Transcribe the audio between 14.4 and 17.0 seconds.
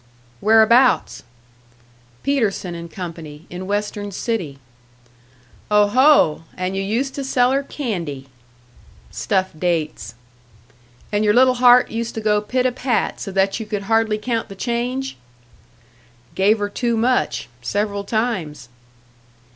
the change?" "Gave her too